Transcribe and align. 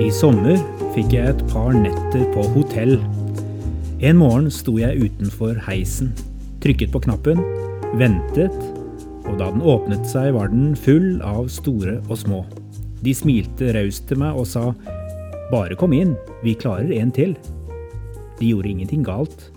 I 0.00 0.12
sommer 0.12 0.56
fikk 0.94 1.12
jeg 1.14 1.28
et 1.30 1.42
par 1.52 1.74
netter 1.76 2.22
på 2.34 2.42
hotell. 2.54 2.96
En 4.02 4.16
morgen 4.18 4.48
sto 4.50 4.74
jeg 4.80 5.04
utenfor 5.04 5.60
heisen, 5.68 6.14
trykket 6.64 6.90
på 6.94 7.02
knappen, 7.04 7.42
ventet, 8.00 8.56
og 9.28 9.36
da 9.38 9.52
den 9.52 9.62
åpnet 9.62 10.08
seg, 10.10 10.32
var 10.34 10.50
den 10.50 10.72
full 10.74 11.20
av 11.22 11.46
store 11.52 12.00
og 12.08 12.18
små. 12.24 12.42
De 13.00 13.14
smilte 13.16 13.70
raust 13.76 14.06
til 14.10 14.20
meg 14.20 14.36
og 14.36 14.48
sa 14.48 14.70
bare 15.50 15.76
kom 15.78 15.94
inn, 15.96 16.12
vi 16.44 16.54
klarer 16.54 16.92
en 17.00 17.10
til. 17.14 17.32
De 18.38 18.50
gjorde 18.52 18.70
ingenting 18.70 19.02
galt. 19.06 19.48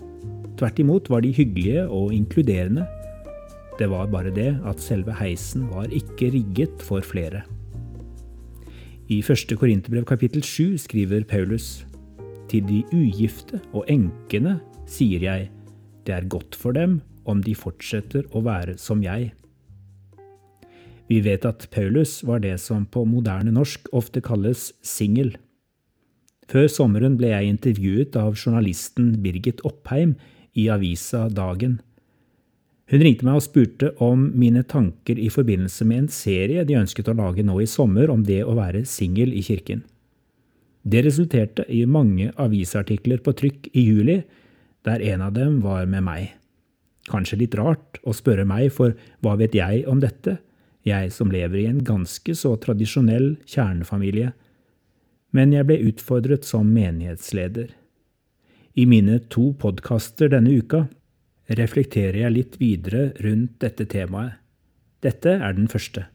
Tvert 0.58 0.80
imot 0.80 1.10
var 1.12 1.24
de 1.26 1.34
hyggelige 1.36 1.84
og 1.88 2.14
inkluderende. 2.16 2.86
Det 3.80 3.90
var 3.92 4.10
bare 4.12 4.32
det 4.34 4.52
at 4.70 4.82
selve 4.82 5.16
heisen 5.18 5.68
var 5.72 5.92
ikke 5.92 6.32
rigget 6.34 6.82
for 6.82 7.04
flere. 7.06 7.44
I 9.12 9.20
første 9.22 9.58
Korinterbrev 9.60 10.06
kapittel 10.08 10.44
7 10.44 10.78
skriver 10.78 11.26
Paulus 11.28 11.86
til 12.50 12.64
de 12.70 12.84
ugifte 12.96 13.60
og 13.74 13.84
enkene 13.92 14.60
sier 14.88 15.26
jeg, 15.26 15.50
det 16.08 16.16
er 16.16 16.30
godt 16.32 16.56
for 16.56 16.76
dem 16.76 17.02
om 17.28 17.42
de 17.44 17.56
fortsetter 17.56 18.28
å 18.32 18.44
være 18.46 18.78
som 18.80 19.04
jeg. 19.04 19.34
Vi 21.10 21.20
vet 21.24 21.46
at 21.46 21.68
Paulus 21.74 22.22
var 22.24 22.44
det 22.44 22.56
som 22.64 22.86
på 22.86 23.04
moderne 23.08 23.52
norsk 23.54 23.90
ofte 23.96 24.22
kalles 24.24 24.72
singel. 24.86 25.36
Før 26.52 26.68
sommeren 26.72 27.16
ble 27.20 27.32
jeg 27.32 27.50
intervjuet 27.50 28.16
av 28.20 28.36
journalisten 28.36 29.14
Birgit 29.24 29.64
Oppheim 29.68 30.16
i 30.60 30.68
avisa 30.72 31.28
Dagen. 31.32 31.80
Hun 32.92 33.02
ringte 33.02 33.26
meg 33.26 33.40
og 33.40 33.46
spurte 33.46 33.94
om 34.04 34.28
mine 34.38 34.62
tanker 34.68 35.18
i 35.18 35.30
forbindelse 35.32 35.88
med 35.88 36.04
en 36.04 36.12
serie 36.14 36.66
de 36.68 36.78
ønsket 36.78 37.10
å 37.10 37.16
lage 37.18 37.46
nå 37.46 37.56
i 37.64 37.70
sommer 37.70 38.12
om 38.12 38.26
det 38.28 38.44
å 38.44 38.58
være 38.60 38.84
singel 38.90 39.32
i 39.34 39.44
kirken. 39.46 39.82
Det 40.84 41.06
resulterte 41.06 41.64
i 41.72 41.86
mange 41.88 42.34
avisartikler 42.36 43.22
på 43.24 43.32
trykk 43.40 43.70
i 43.72 43.86
juli, 43.88 44.18
der 44.84 45.04
en 45.14 45.24
av 45.24 45.32
dem 45.36 45.62
var 45.64 45.88
med 45.88 46.04
meg. 46.04 46.34
Kanskje 47.08 47.40
litt 47.40 47.56
rart 47.56 48.02
å 48.04 48.12
spørre 48.16 48.44
meg, 48.48 48.68
for 48.76 48.96
hva 49.24 49.38
vet 49.40 49.56
jeg 49.56 49.88
om 49.88 50.04
dette, 50.04 50.38
jeg 50.88 51.12
som 51.16 51.32
lever 51.32 51.64
i 51.64 51.68
en 51.70 51.84
ganske 51.86 52.36
så 52.36 52.56
tradisjonell 52.60 53.36
kjernefamilie, 53.48 54.34
men 55.34 55.54
jeg 55.56 55.68
ble 55.70 55.80
utfordret 55.90 56.46
som 56.46 56.70
menighetsleder. 56.76 57.72
I 58.78 58.86
mine 58.90 59.20
to 59.34 59.52
podkaster 59.60 60.32
denne 60.34 60.54
uka 60.54 60.86
reflekterer 61.58 62.24
jeg 62.24 62.36
litt 62.36 62.58
videre 62.62 63.12
rundt 63.26 63.60
dette 63.64 63.88
temaet. 63.90 64.40
Dette 65.04 65.36
er 65.36 65.56
den 65.58 65.68
første. 65.68 66.06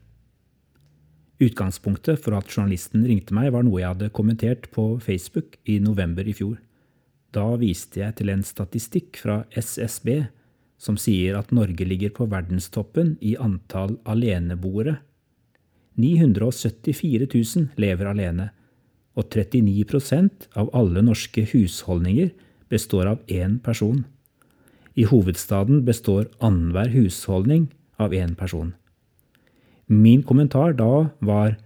Utgangspunktet 1.39 2.19
for 2.19 2.35
at 2.35 2.49
journalisten 2.51 3.05
ringte 3.07 3.35
meg, 3.35 3.53
var 3.53 3.63
noe 3.63 3.79
jeg 3.79 3.93
hadde 3.93 4.11
kommentert 4.15 4.67
på 4.75 4.97
Facebook 5.03 5.55
i 5.69 5.77
november 5.83 6.27
i 6.27 6.33
fjor. 6.35 6.57
Da 7.31 7.45
viste 7.61 8.01
jeg 8.01 8.17
til 8.19 8.31
en 8.33 8.43
statistikk 8.43 9.21
fra 9.21 9.43
SSB 9.53 10.09
som 10.79 10.97
sier 10.97 11.35
at 11.37 11.51
Norge 11.55 11.85
ligger 11.85 12.13
på 12.15 12.29
verdenstoppen 12.31 13.17
i 13.21 13.35
antall 13.37 13.97
aleneboere. 14.07 14.97
974 15.99 17.27
000 17.27 17.67
lever 17.81 18.07
alene, 18.07 18.49
og 19.19 19.27
39% 19.35 20.47
av 20.55 20.69
alle 20.77 21.03
norske 21.03 21.43
husholdninger 21.51 22.31
består 22.71 23.09
av 23.11 23.25
én 23.27 23.57
person. 23.59 24.05
I 24.95 25.05
hovedstaden 25.09 25.83
består 25.87 26.29
annenhver 26.39 26.91
husholdning 26.93 27.67
av 27.99 28.15
én 28.15 28.35
person. 28.39 28.73
Min 29.87 30.23
kommentar 30.23 30.75
da 30.77 31.09
var 31.19 31.57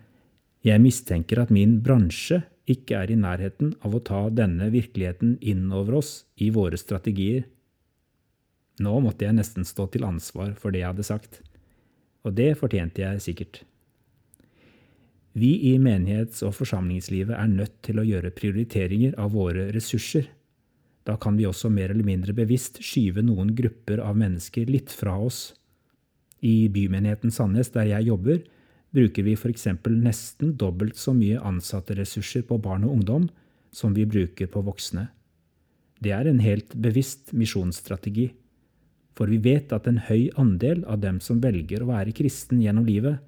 jeg 0.64 0.82
mistenker 0.82 1.42
at 1.44 1.52
min 1.52 1.82
bransje 1.84 2.40
ikke 2.72 3.02
er 3.02 3.12
i 3.12 3.20
nærheten 3.20 3.74
av 3.84 3.98
å 3.98 4.04
ta 4.08 4.22
denne 4.32 4.70
virkeligheten 4.72 5.36
inn 5.42 5.68
over 5.76 6.00
oss 6.00 6.24
i 6.40 6.48
våre 6.56 6.80
strategier. 6.80 7.44
Nå 8.82 8.94
måtte 9.06 9.28
jeg 9.28 9.38
nesten 9.38 9.68
stå 9.68 9.86
til 9.94 10.06
ansvar 10.08 10.56
for 10.58 10.74
det 10.74 10.82
jeg 10.82 10.94
hadde 10.94 11.06
sagt, 11.06 11.42
og 12.26 12.34
det 12.38 12.54
fortjente 12.58 13.04
jeg 13.04 13.22
sikkert. 13.22 13.62
Vi 15.34 15.74
i 15.74 15.78
menighets- 15.82 16.44
og 16.46 16.54
forsamlingslivet 16.60 17.34
er 17.34 17.50
nødt 17.50 17.80
til 17.86 18.00
å 18.00 18.06
gjøre 18.06 18.34
prioriteringer 18.38 19.16
av 19.18 19.34
våre 19.34 19.72
ressurser. 19.74 20.28
Da 21.04 21.18
kan 21.18 21.38
vi 21.38 21.48
også 21.50 21.72
mer 21.74 21.92
eller 21.92 22.06
mindre 22.06 22.36
bevisst 22.38 22.80
skyve 22.86 23.24
noen 23.26 23.52
grupper 23.58 24.00
av 24.00 24.18
mennesker 24.18 24.70
litt 24.70 24.94
fra 24.94 25.18
oss. 25.18 25.56
I 26.42 26.70
bymenigheten 26.70 27.34
Sandnes, 27.34 27.72
der 27.74 27.90
jeg 27.90 28.08
jobber, 28.12 28.44
bruker 28.94 29.26
vi 29.26 29.34
f.eks. 29.34 29.68
nesten 29.90 30.54
dobbelt 30.60 30.98
så 31.02 31.16
mye 31.18 31.42
ansatteressurser 31.42 32.46
på 32.46 32.60
barn 32.62 32.86
og 32.86 33.00
ungdom 33.00 33.28
som 33.74 33.96
vi 33.98 34.06
bruker 34.06 34.48
på 34.48 34.62
voksne. 34.62 35.08
Det 36.04 36.14
er 36.14 36.30
en 36.30 36.44
helt 36.44 36.76
bevisst 36.78 37.34
misjonsstrategi. 37.34 38.30
For 39.13 39.29
vi 39.29 39.38
vet 39.44 39.74
at 39.75 39.88
en 39.90 40.01
høy 40.07 40.31
andel 40.40 40.81
av 40.90 41.03
dem 41.03 41.19
som 41.22 41.41
velger 41.44 41.84
å 41.84 41.91
være 41.91 42.16
kristen 42.18 42.62
gjennom 42.63 42.88
livet, 42.90 43.19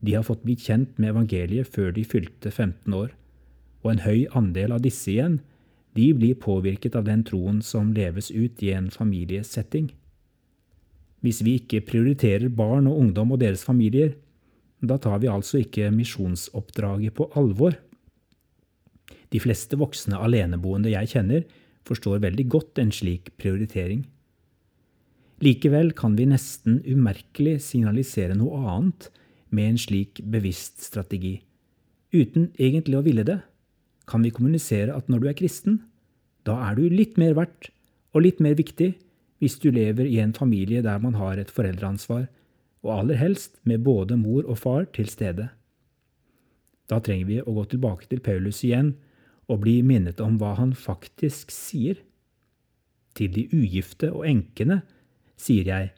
de 0.00 0.14
har 0.16 0.24
fått 0.24 0.44
bli 0.44 0.56
kjent 0.60 0.96
med 1.00 1.12
evangeliet 1.12 1.68
før 1.72 1.92
de 1.96 2.04
fylte 2.04 2.50
15 2.50 2.94
år. 2.96 3.12
Og 3.84 3.92
en 3.92 4.04
høy 4.04 4.26
andel 4.36 4.76
av 4.76 4.82
disse 4.84 5.10
igjen 5.12 5.40
de 5.96 6.10
blir 6.16 6.36
påvirket 6.40 6.96
av 6.98 7.06
den 7.06 7.22
troen 7.24 7.62
som 7.64 7.94
leves 7.96 8.30
ut 8.30 8.62
i 8.64 8.72
en 8.76 8.90
familiesetting. 8.92 9.88
Hvis 11.24 11.40
vi 11.44 11.56
ikke 11.60 11.84
prioriterer 11.88 12.52
barn 12.52 12.88
og 12.90 12.98
ungdom 13.00 13.32
og 13.32 13.40
deres 13.40 13.64
familier, 13.64 14.12
da 14.84 14.98
tar 15.00 15.22
vi 15.22 15.30
altså 15.32 15.62
ikke 15.62 15.88
misjonsoppdraget 15.94 17.16
på 17.16 17.30
alvor. 17.40 17.78
De 19.32 19.40
fleste 19.40 19.78
voksne 19.80 20.20
aleneboende 20.20 20.92
jeg 20.92 21.14
kjenner, 21.16 21.46
forstår 21.86 22.20
veldig 22.22 22.46
godt 22.52 22.82
en 22.82 22.92
slik 22.92 23.32
prioritering. 23.40 24.04
Likevel 25.44 25.92
kan 25.92 26.14
vi 26.16 26.24
nesten 26.30 26.78
umerkelig 26.88 27.58
signalisere 27.66 28.36
noe 28.38 28.56
annet 28.56 29.10
med 29.52 29.72
en 29.72 29.80
slik 29.80 30.22
bevisst 30.24 30.80
strategi. 30.84 31.42
Uten 32.14 32.48
egentlig 32.56 32.96
å 32.96 33.04
ville 33.04 33.26
det 33.26 33.42
kan 34.08 34.22
vi 34.24 34.32
kommunisere 34.32 34.94
at 34.94 35.10
når 35.10 35.22
du 35.22 35.28
er 35.28 35.36
kristen, 35.36 35.80
da 36.46 36.56
er 36.68 36.78
du 36.78 36.86
litt 36.88 37.18
mer 37.20 37.34
verdt 37.36 37.70
og 38.14 38.24
litt 38.24 38.40
mer 38.40 38.56
viktig 38.56 38.94
hvis 39.42 39.58
du 39.60 39.68
lever 39.74 40.08
i 40.08 40.20
en 40.22 40.32
familie 40.32 40.80
der 40.84 41.02
man 41.02 41.18
har 41.20 41.36
et 41.36 41.52
foreldreansvar, 41.52 42.28
og 42.86 42.92
aller 42.94 43.18
helst 43.18 43.58
med 43.66 43.82
både 43.84 44.16
mor 44.16 44.46
og 44.46 44.60
far 44.62 44.86
til 44.94 45.10
stede. 45.10 45.50
Da 46.86 47.00
trenger 47.02 47.26
vi 47.28 47.40
å 47.42 47.52
gå 47.58 47.66
tilbake 47.72 48.06
til 48.08 48.22
Paulus 48.24 48.62
igjen 48.64 48.94
og 49.50 49.64
bli 49.64 49.80
minnet 49.84 50.22
om 50.22 50.38
hva 50.40 50.54
han 50.56 50.72
faktisk 50.78 51.50
sier. 51.52 51.98
Til 53.18 53.32
de 53.34 53.46
ugifte 53.50 54.12
og 54.14 54.24
enkene 54.28 54.84
sier 55.40 55.68
jeg, 55.68 55.92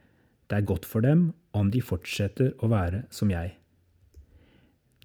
det 0.49 0.59
er 0.59 0.69
godt 0.69 0.87
for 0.89 1.05
dem 1.05 1.31
om 1.57 1.71
de 1.73 1.81
fortsetter 1.85 2.55
å 2.63 2.71
være 2.73 3.05
som 3.15 3.31
jeg. 3.33 3.55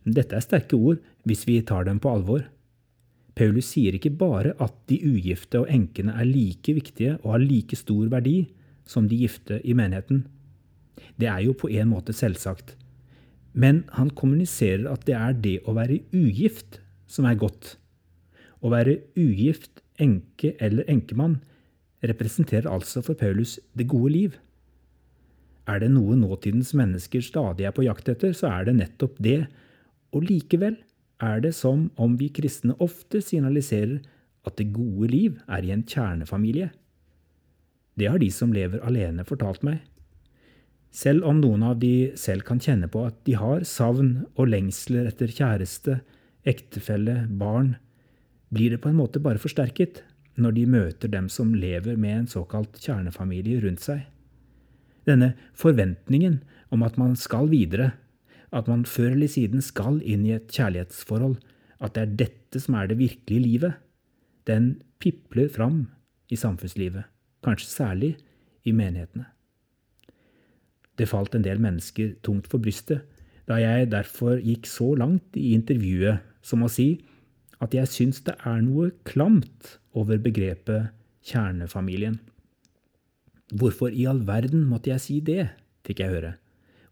Dette 0.04 0.36
er 0.36 0.44
sterke 0.44 0.78
ord 0.78 1.00
hvis 1.28 1.46
vi 1.48 1.62
tar 1.64 1.88
dem 1.88 2.00
på 2.04 2.12
alvor. 2.12 2.44
Paulus 3.34 3.72
sier 3.74 3.96
ikke 3.98 4.14
bare 4.20 4.54
at 4.62 4.76
de 4.92 5.00
ugifte 5.08 5.64
og 5.64 5.72
enkene 5.72 6.16
er 6.20 6.30
like 6.30 6.76
viktige 6.76 7.18
og 7.24 7.36
har 7.36 7.44
like 7.44 7.80
stor 7.80 8.10
verdi 8.12 8.38
som 8.90 9.08
de 9.10 9.22
gifte 9.24 9.60
i 9.64 9.76
menigheten. 9.78 10.26
Det 11.18 11.30
er 11.32 11.46
jo 11.46 11.56
på 11.58 11.72
en 11.72 11.90
måte 11.92 12.14
selvsagt. 12.16 12.76
Men 13.54 13.84
han 13.94 14.12
kommuniserer 14.18 14.90
at 14.92 15.06
det 15.08 15.16
er 15.18 15.38
det 15.38 15.58
å 15.70 15.76
være 15.78 16.02
ugift 16.14 16.82
som 17.08 17.28
er 17.30 17.40
godt. 17.40 17.76
Å 18.64 18.72
være 18.74 19.00
ugift, 19.20 19.82
enke 20.02 20.56
eller 20.64 20.88
enkemann 20.90 21.40
representerer 22.04 22.70
altså 22.70 23.04
for 23.06 23.18
Paulus 23.20 23.58
det 23.78 23.88
gode 23.92 24.12
liv. 24.14 24.40
Er 25.68 25.80
det 25.80 25.94
noe 25.94 26.18
nåtidens 26.20 26.74
mennesker 26.76 27.24
stadig 27.24 27.68
er 27.68 27.76
på 27.76 27.86
jakt 27.86 28.10
etter, 28.12 28.34
så 28.36 28.52
er 28.52 28.68
det 28.68 28.78
nettopp 28.82 29.16
det, 29.24 29.46
og 30.14 30.28
likevel 30.28 30.76
er 31.24 31.40
det 31.44 31.54
som 31.56 31.88
om 31.96 32.18
vi 32.20 32.30
kristne 32.36 32.76
ofte 32.84 33.22
signaliserer 33.24 34.02
at 34.44 34.58
det 34.60 34.74
gode 34.76 35.08
liv 35.08 35.40
er 35.48 35.64
i 35.64 35.72
en 35.72 35.86
kjernefamilie. 35.88 36.70
Det 37.96 38.10
har 38.10 38.20
de 38.20 38.30
som 38.34 38.52
lever 38.54 38.84
alene, 38.84 39.24
fortalt 39.24 39.64
meg. 39.64 39.80
Selv 40.94 41.26
om 41.26 41.40
noen 41.42 41.64
av 41.66 41.80
de 41.82 42.12
selv 42.20 42.44
kan 42.46 42.60
kjenne 42.62 42.90
på 42.92 43.06
at 43.08 43.16
de 43.26 43.38
har 43.40 43.64
savn 43.66 44.26
og 44.36 44.50
lengsler 44.52 45.08
etter 45.10 45.32
kjæreste, 45.32 46.02
ektefelle, 46.46 47.24
barn, 47.40 47.78
blir 48.54 48.76
det 48.76 48.82
på 48.84 48.92
en 48.92 49.00
måte 49.00 49.22
bare 49.24 49.42
forsterket 49.42 50.04
når 50.36 50.56
de 50.58 50.66
møter 50.70 51.12
dem 51.12 51.30
som 51.30 51.54
lever 51.54 51.98
med 52.00 52.18
en 52.18 52.30
såkalt 52.30 52.80
kjernefamilie 52.82 53.62
rundt 53.64 53.84
seg. 53.86 54.06
Denne 55.06 55.34
forventningen 55.58 56.42
om 56.74 56.86
at 56.86 56.98
man 56.98 57.16
skal 57.20 57.50
videre, 57.52 57.92
at 58.54 58.70
man 58.70 58.86
før 58.86 59.14
eller 59.14 59.30
siden 59.30 59.62
skal 59.66 60.00
inn 60.02 60.26
i 60.26 60.36
et 60.38 60.50
kjærlighetsforhold, 60.54 61.38
at 61.84 61.96
det 61.96 62.04
er 62.04 62.18
dette 62.24 62.62
som 62.64 62.78
er 62.80 62.90
det 62.90 63.00
virkelige 63.02 63.44
livet. 63.44 63.74
Den 64.48 64.82
pipler 65.04 65.50
fram 65.52 65.88
i 66.32 66.40
samfunnslivet, 66.40 67.04
kanskje 67.44 67.70
særlig 67.70 68.12
i 68.64 68.72
menighetene. 68.72 69.28
Det 70.98 71.10
falt 71.10 71.36
en 71.36 71.46
del 71.46 71.62
mennesker 71.62 72.14
tungt 72.26 72.48
for 72.52 72.62
brystet 72.62 73.02
da 73.50 73.58
jeg 73.60 73.90
derfor 73.92 74.38
gikk 74.40 74.70
så 74.70 74.94
langt 74.96 75.36
i 75.36 75.52
intervjuet 75.58 76.24
som 76.46 76.64
å 76.64 76.72
si 76.72 77.04
at 77.62 77.76
jeg 77.76 77.90
syns 77.92 78.22
det 78.26 78.36
er 78.48 78.62
noe 78.66 78.92
klamt 79.08 79.78
over 79.98 80.22
begrepet 80.22 80.94
kjernefamilien. 81.28 82.18
Hvorfor 83.54 83.94
i 83.94 84.08
all 84.10 84.24
verden 84.26 84.66
måtte 84.70 84.90
jeg 84.94 85.04
si 85.04 85.20
det, 85.22 85.52
fikk 85.86 86.02
jeg 86.02 86.14
høre. 86.16 86.32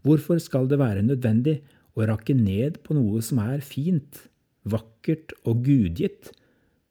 Hvorfor 0.05 0.41
skal 0.41 0.67
det 0.69 0.81
være 0.81 1.05
nødvendig 1.05 1.59
å 1.97 2.05
rakke 2.09 2.35
ned 2.37 2.81
på 2.85 2.95
noe 2.97 3.21
som 3.25 3.41
er 3.43 3.63
fint, 3.65 4.27
vakkert 4.69 5.33
og 5.45 5.63
gudgitt, 5.65 6.31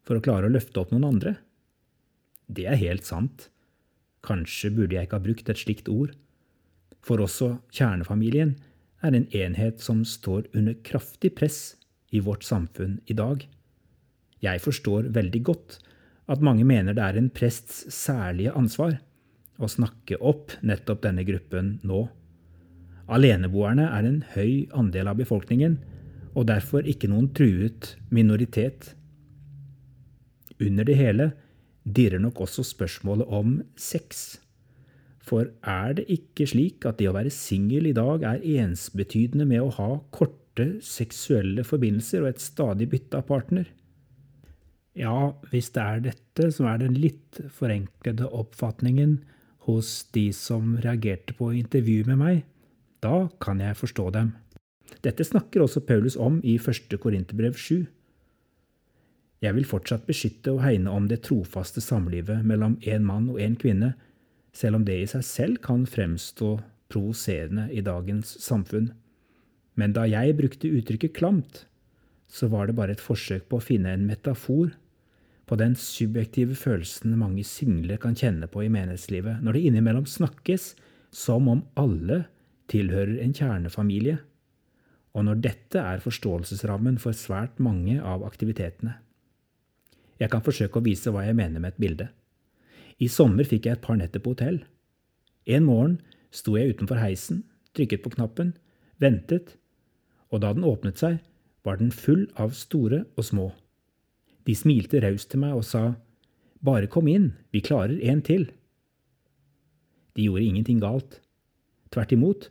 for 0.07 0.19
å 0.19 0.25
klare 0.25 0.49
å 0.49 0.55
løfte 0.55 0.83
opp 0.83 0.91
noen 0.95 1.07
andre? 1.07 1.37
Det 2.51 2.67
er 2.67 2.81
helt 2.81 3.07
sant. 3.07 3.49
Kanskje 4.27 4.73
burde 4.75 4.97
jeg 4.97 5.07
ikke 5.07 5.21
ha 5.21 5.27
brukt 5.27 5.53
et 5.53 5.61
slikt 5.61 5.89
ord. 5.93 6.17
For 7.01 7.23
også 7.23 7.55
kjernefamilien 7.73 8.57
er 9.07 9.17
en 9.17 9.29
enhet 9.33 9.81
som 9.81 10.03
står 10.05 10.51
under 10.57 10.77
kraftig 10.85 11.33
press 11.39 11.61
i 12.13 12.21
vårt 12.21 12.45
samfunn 12.45 12.99
i 13.07 13.17
dag. 13.17 13.47
Jeg 14.45 14.63
forstår 14.65 15.11
veldig 15.13 15.43
godt 15.45 15.79
at 16.31 16.43
mange 16.45 16.65
mener 16.65 16.97
det 16.97 17.05
er 17.05 17.19
en 17.19 17.31
prests 17.35 17.83
særlige 17.93 18.55
ansvar 18.57 18.97
å 19.61 19.69
snakke 19.69 20.17
opp 20.25 20.55
nettopp 20.65 21.03
denne 21.05 21.25
gruppen 21.29 21.75
nå. 21.87 22.07
Aleneboerne 23.11 23.89
er 23.91 24.07
en 24.07 24.21
høy 24.37 24.71
andel 24.77 25.11
av 25.11 25.19
befolkningen, 25.19 25.81
og 26.39 26.47
derfor 26.47 26.87
ikke 26.87 27.11
noen 27.11 27.29
truet 27.35 27.97
minoritet. 28.15 28.93
Under 30.63 30.87
det 30.87 30.97
hele 31.01 31.33
dirrer 31.85 32.23
nok 32.23 32.45
også 32.47 32.63
spørsmålet 32.69 33.27
om 33.27 33.59
sex. 33.81 34.39
For 35.21 35.51
er 35.67 35.97
det 35.99 36.07
ikke 36.13 36.47
slik 36.49 36.87
at 36.89 37.01
det 37.01 37.11
å 37.11 37.17
være 37.17 37.33
singel 37.35 37.91
i 37.91 37.97
dag 37.97 38.25
er 38.27 38.47
ensbetydende 38.63 39.49
med 39.49 39.65
å 39.65 39.75
ha 39.77 39.91
korte 40.15 40.71
seksuelle 40.85 41.65
forbindelser 41.67 42.25
og 42.25 42.33
et 42.33 42.45
stadig 42.45 42.89
bytte 42.93 43.21
av 43.21 43.27
partner? 43.29 43.67
Ja, 44.99 45.33
hvis 45.53 45.71
det 45.75 45.83
er 45.83 46.01
dette 46.03 46.51
som 46.55 46.67
er 46.67 46.81
den 46.83 46.97
litt 46.99 47.39
forenklede 47.55 48.27
oppfatningen 48.27 49.21
hos 49.69 50.09
de 50.17 50.31
som 50.35 50.75
reagerte 50.83 51.37
på 51.39 51.53
intervjuet 51.55 52.11
med 52.11 52.19
meg, 52.19 52.43
da 53.05 53.29
kan 53.41 53.63
jeg 53.63 53.79
forstå 53.79 54.11
dem. 54.17 54.35
Dette 55.05 55.25
snakker 55.25 55.63
også 55.63 55.85
Paulus 55.87 56.17
om 56.19 56.41
i 56.43 56.57
1. 56.59 56.99
Korinterbrev 57.01 57.55
7. 57.55 57.87
Jeg 59.41 59.57
vil 59.57 59.65
fortsatt 59.69 60.05
beskytte 60.09 60.53
og 60.53 60.65
hegne 60.67 60.93
om 60.93 61.07
det 61.09 61.23
trofaste 61.25 61.81
samlivet 61.81 62.43
mellom 62.45 62.77
en 62.83 63.07
mann 63.07 63.31
og 63.33 63.41
en 63.41 63.57
kvinne, 63.57 63.95
selv 64.53 64.81
om 64.81 64.85
det 64.85 64.99
i 65.01 65.09
seg 65.09 65.25
selv 65.25 65.63
kan 65.65 65.87
fremstå 65.89 66.59
provoserende 66.91 67.69
i 67.73 67.81
dagens 67.87 68.35
samfunn. 68.43 68.91
Men 69.79 69.95
da 69.97 70.05
jeg 70.11 70.37
brukte 70.37 70.69
uttrykket 70.69 71.15
klamt, 71.17 71.65
så 72.31 72.47
var 72.51 72.69
det 72.69 72.77
bare 72.79 72.95
et 72.95 73.03
forsøk 73.03 73.49
på 73.51 73.59
å 73.59 73.65
finne 73.65 73.93
en 73.95 74.07
metafor 74.07 74.71
på 75.51 75.59
den 75.59 75.75
subjektive 75.75 76.55
følelsen 76.55 77.17
mange 77.19 77.43
single 77.43 77.97
kan 77.99 78.15
kjenne 78.15 78.47
på 78.47 78.63
i 78.63 78.71
menighetslivet, 78.71 79.43
når 79.43 79.57
det 79.57 79.63
innimellom 79.67 80.07
snakkes 80.07 80.75
som 81.11 81.49
om 81.51 81.65
alle 81.81 82.23
tilhører 82.71 83.19
en 83.25 83.35
kjernefamilie, 83.35 84.21
og 85.11 85.27
når 85.27 85.41
dette 85.43 85.83
er 85.83 86.05
forståelsesrammen 86.05 87.01
for 87.03 87.17
svært 87.19 87.59
mange 87.59 87.97
av 87.99 88.23
aktivitetene. 88.23 88.95
Jeg 90.23 90.31
kan 90.31 90.45
forsøke 90.47 90.79
å 90.79 90.87
vise 90.87 91.11
hva 91.11 91.25
jeg 91.27 91.35
mener 91.35 91.59
med 91.59 91.75
et 91.75 91.83
bilde. 91.83 92.07
I 93.03 93.09
sommer 93.11 93.49
fikk 93.49 93.67
jeg 93.67 93.79
et 93.79 93.83
par 93.83 93.99
netter 93.99 94.23
på 94.23 94.37
hotell. 94.37 94.61
En 95.51 95.67
morgen 95.67 95.99
sto 96.31 96.55
jeg 96.55 96.77
utenfor 96.77 97.01
heisen, 97.01 97.43
trykket 97.75 98.05
på 98.05 98.13
knappen, 98.15 98.53
ventet, 99.03 99.57
og 100.31 100.45
da 100.45 100.53
den 100.55 100.69
åpnet 100.69 101.01
seg, 101.01 101.19
var 101.67 101.81
den 101.81 101.93
full 101.93 102.27
av 102.41 102.55
store 102.57 103.05
og 103.17 103.27
små. 103.27 103.49
De 104.49 104.57
smilte 104.57 105.03
raust 105.05 105.31
til 105.33 105.43
meg 105.43 105.59
og 105.59 105.67
sa, 105.67 105.95
Bare 106.61 106.91
kom 106.93 107.09
inn, 107.09 107.31
vi 107.53 107.63
klarer 107.65 108.01
en 108.13 108.21
til. 108.21 108.51
De 110.13 110.27
gjorde 110.27 110.45
ingenting 110.45 110.81
galt. 110.83 111.21
Tvert 111.89 112.13
imot 112.13 112.51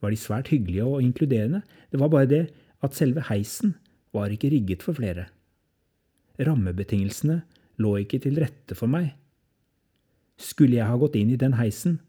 var 0.00 0.12
de 0.12 0.20
svært 0.20 0.48
hyggelige 0.52 0.86
og 0.86 1.02
inkluderende, 1.04 1.60
det 1.92 2.00
var 2.00 2.12
bare 2.12 2.30
det 2.30 2.44
at 2.84 2.96
selve 2.96 3.24
heisen 3.28 3.74
var 4.16 4.32
ikke 4.32 4.50
rigget 4.52 4.84
for 4.84 4.96
flere. 4.96 5.26
Rammebetingelsene 6.40 7.42
lå 7.80 7.92
ikke 8.00 8.20
til 8.24 8.40
rette 8.40 8.76
for 8.76 8.88
meg. 8.88 9.12
Skulle 10.36 10.78
jeg 10.78 10.88
ha 10.88 10.96
gått 11.00 11.16
inn 11.16 11.32
i 11.32 11.40
den 11.40 11.56
heisen, 11.56 12.00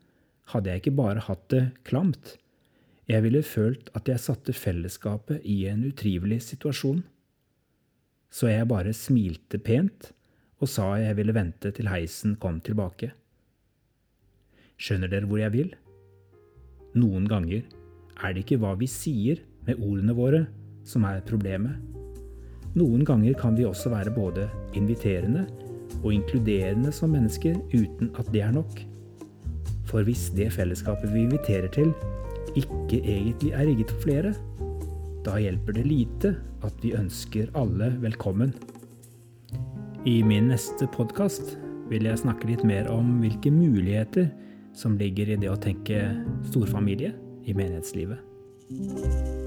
hadde 0.51 0.71
jeg 0.71 0.83
ikke 0.83 0.97
bare 0.99 1.23
hatt 1.27 1.47
det 1.51 1.63
klamt, 1.87 2.35
jeg 3.07 3.23
ville 3.23 3.43
følt 3.43 3.87
at 3.95 4.09
jeg 4.11 4.19
satte 4.19 4.55
fellesskapet 4.55 5.45
i 5.47 5.61
en 5.71 5.85
utrivelig 5.87 6.41
situasjon. 6.49 7.05
Så 8.27 8.49
jeg 8.51 8.67
bare 8.67 8.91
smilte 8.95 9.61
pent 9.63 10.11
og 10.59 10.67
sa 10.71 10.89
jeg 10.99 11.15
ville 11.15 11.35
vente 11.35 11.71
til 11.71 11.87
heisen 11.87 12.35
kom 12.41 12.59
tilbake. 12.59 13.13
Skjønner 14.77 15.09
dere 15.11 15.29
hvor 15.29 15.39
jeg 15.39 15.53
vil? 15.55 15.71
Noen 16.97 17.29
ganger 17.29 17.63
er 18.17 18.33
det 18.33 18.43
ikke 18.43 18.59
hva 18.61 18.73
vi 18.77 18.89
sier 18.91 19.39
med 19.67 19.79
ordene 19.79 20.15
våre 20.17 20.43
som 20.87 21.05
er 21.07 21.23
problemet. 21.27 21.79
Noen 22.77 23.05
ganger 23.07 23.37
kan 23.39 23.55
vi 23.57 23.65
også 23.65 23.89
være 23.93 24.13
både 24.13 24.49
inviterende 24.77 25.47
og 26.03 26.11
inkluderende 26.13 26.91
som 26.93 27.13
mennesker 27.15 27.55
uten 27.71 28.11
at 28.19 28.27
det 28.33 28.43
er 28.43 28.53
nok. 28.53 28.83
For 29.87 30.03
hvis 30.03 30.27
det 30.35 30.51
fellesskapet 30.53 31.13
vi 31.13 31.23
inviterer 31.23 31.71
til, 31.73 31.93
ikke 32.57 32.99
egentlig 33.01 33.53
er 33.53 33.67
rigget 33.69 33.93
for 33.93 34.07
flere, 34.07 34.33
da 35.27 35.37
hjelper 35.41 35.75
det 35.75 35.85
lite 35.87 36.33
at 36.65 36.83
vi 36.83 36.95
ønsker 36.97 37.51
alle 37.57 37.91
velkommen. 38.01 38.53
I 40.07 40.21
min 40.23 40.51
neste 40.53 40.87
podkast 40.93 41.57
vil 41.91 42.07
jeg 42.07 42.21
snakke 42.21 42.47
litt 42.49 42.63
mer 42.67 42.87
om 42.91 43.17
hvilke 43.23 43.51
muligheter 43.51 44.29
som 44.77 44.97
ligger 44.99 45.33
i 45.33 45.39
det 45.41 45.51
å 45.51 45.59
tenke 45.59 46.05
storfamilie 46.47 47.11
i 47.47 47.57
menighetslivet. 47.57 49.46